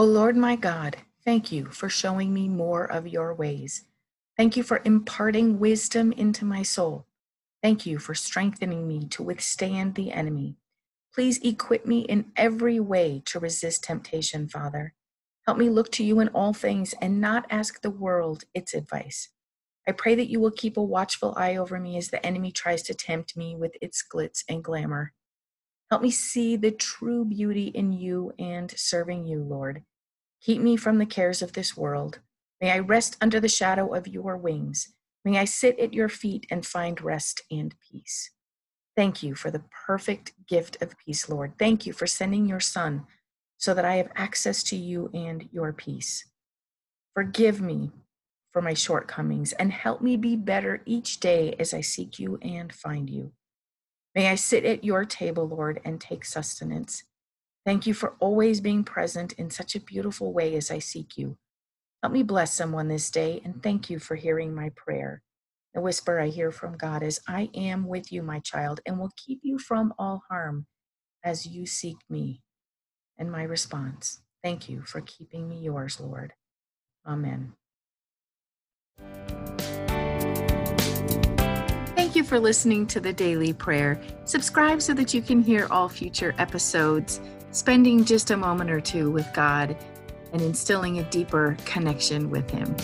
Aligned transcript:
O 0.00 0.04
Lord 0.04 0.36
my 0.36 0.54
God, 0.54 0.98
thank 1.24 1.50
you 1.50 1.66
for 1.66 1.88
showing 1.88 2.32
me 2.32 2.48
more 2.48 2.84
of 2.84 3.08
your 3.08 3.34
ways. 3.34 3.86
Thank 4.36 4.56
you 4.56 4.62
for 4.62 4.80
imparting 4.84 5.58
wisdom 5.58 6.12
into 6.12 6.44
my 6.44 6.62
soul. 6.62 7.08
Thank 7.64 7.84
you 7.84 7.98
for 7.98 8.14
strengthening 8.14 8.86
me 8.86 9.06
to 9.08 9.24
withstand 9.24 9.96
the 9.96 10.12
enemy. 10.12 10.54
Please 11.12 11.38
equip 11.38 11.84
me 11.84 12.02
in 12.02 12.30
every 12.36 12.78
way 12.78 13.22
to 13.24 13.40
resist 13.40 13.82
temptation, 13.82 14.46
Father. 14.46 14.94
Help 15.46 15.58
me 15.58 15.68
look 15.68 15.90
to 15.92 16.04
you 16.04 16.20
in 16.20 16.28
all 16.28 16.52
things 16.52 16.94
and 17.00 17.20
not 17.20 17.46
ask 17.50 17.82
the 17.82 17.90
world 17.90 18.44
its 18.54 18.74
advice. 18.74 19.30
I 19.88 19.90
pray 19.92 20.14
that 20.14 20.30
you 20.30 20.38
will 20.38 20.52
keep 20.52 20.76
a 20.76 20.82
watchful 20.82 21.34
eye 21.36 21.56
over 21.56 21.80
me 21.80 21.96
as 21.96 22.08
the 22.08 22.24
enemy 22.24 22.52
tries 22.52 22.84
to 22.84 22.94
tempt 22.94 23.36
me 23.36 23.56
with 23.56 23.72
its 23.82 24.04
glitz 24.08 24.44
and 24.48 24.62
glamour. 24.62 25.12
Help 25.90 26.02
me 26.02 26.10
see 26.10 26.56
the 26.56 26.70
true 26.70 27.24
beauty 27.24 27.68
in 27.68 27.92
you 27.92 28.32
and 28.38 28.70
serving 28.76 29.26
you, 29.26 29.42
Lord. 29.42 29.84
Keep 30.42 30.60
me 30.60 30.76
from 30.76 30.98
the 30.98 31.06
cares 31.06 31.40
of 31.40 31.54
this 31.54 31.76
world. 31.76 32.20
May 32.60 32.72
I 32.72 32.78
rest 32.80 33.16
under 33.20 33.40
the 33.40 33.48
shadow 33.48 33.94
of 33.94 34.06
your 34.06 34.36
wings. 34.36 34.94
May 35.24 35.38
I 35.38 35.44
sit 35.44 35.78
at 35.78 35.94
your 35.94 36.08
feet 36.08 36.46
and 36.50 36.64
find 36.64 37.00
rest 37.00 37.42
and 37.50 37.74
peace. 37.90 38.30
Thank 38.96 39.22
you 39.22 39.34
for 39.34 39.50
the 39.50 39.62
perfect 39.86 40.32
gift 40.46 40.82
of 40.82 40.98
peace, 40.98 41.28
Lord. 41.28 41.52
Thank 41.58 41.86
you 41.86 41.92
for 41.92 42.06
sending 42.06 42.46
your 42.46 42.60
Son 42.60 43.06
so 43.56 43.72
that 43.74 43.84
I 43.84 43.96
have 43.96 44.10
access 44.14 44.62
to 44.64 44.76
you 44.76 45.10
and 45.14 45.48
your 45.52 45.72
peace. 45.72 46.26
Forgive 47.14 47.60
me 47.60 47.92
for 48.52 48.60
my 48.60 48.74
shortcomings 48.74 49.52
and 49.52 49.72
help 49.72 50.02
me 50.02 50.16
be 50.16 50.36
better 50.36 50.82
each 50.84 51.20
day 51.20 51.54
as 51.58 51.72
I 51.72 51.80
seek 51.80 52.18
you 52.18 52.38
and 52.42 52.72
find 52.72 53.08
you. 53.08 53.32
May 54.14 54.28
I 54.28 54.34
sit 54.34 54.64
at 54.64 54.84
your 54.84 55.04
table, 55.04 55.48
Lord, 55.48 55.80
and 55.84 56.00
take 56.00 56.24
sustenance. 56.24 57.04
Thank 57.64 57.86
you 57.86 57.94
for 57.94 58.16
always 58.20 58.60
being 58.60 58.84
present 58.84 59.34
in 59.34 59.50
such 59.50 59.74
a 59.74 59.80
beautiful 59.80 60.32
way 60.32 60.56
as 60.56 60.70
I 60.70 60.78
seek 60.78 61.16
you. 61.16 61.36
Help 62.02 62.12
me 62.12 62.22
bless 62.22 62.52
someone 62.54 62.88
this 62.88 63.10
day, 63.10 63.40
and 63.44 63.62
thank 63.62 63.90
you 63.90 63.98
for 63.98 64.14
hearing 64.14 64.54
my 64.54 64.70
prayer. 64.76 65.22
The 65.74 65.80
whisper 65.80 66.18
I 66.18 66.28
hear 66.28 66.50
from 66.50 66.76
God 66.76 67.02
is, 67.02 67.20
I 67.28 67.50
am 67.54 67.86
with 67.86 68.10
you, 68.10 68.22
my 68.22 68.40
child, 68.40 68.80
and 68.86 68.98
will 68.98 69.12
keep 69.16 69.40
you 69.42 69.58
from 69.58 69.92
all 69.98 70.22
harm 70.30 70.66
as 71.24 71.46
you 71.46 71.66
seek 71.66 71.98
me. 72.08 72.42
And 73.18 73.30
my 73.30 73.42
response, 73.42 74.22
thank 74.42 74.68
you 74.68 74.82
for 74.82 75.00
keeping 75.00 75.48
me 75.48 75.58
yours, 75.58 76.00
Lord. 76.00 76.32
Amen. 77.06 77.54
For 82.28 82.38
listening 82.38 82.86
to 82.86 83.00
the 83.00 83.12
Daily 83.12 83.54
Prayer. 83.54 83.98
Subscribe 84.26 84.82
so 84.82 84.92
that 84.92 85.14
you 85.14 85.22
can 85.22 85.40
hear 85.40 85.66
all 85.70 85.88
future 85.88 86.34
episodes, 86.36 87.22
spending 87.52 88.04
just 88.04 88.30
a 88.30 88.36
moment 88.36 88.70
or 88.70 88.82
two 88.82 89.10
with 89.10 89.26
God 89.32 89.74
and 90.34 90.42
instilling 90.42 90.98
a 90.98 91.04
deeper 91.04 91.56
connection 91.64 92.28
with 92.28 92.50
Him. 92.50 92.76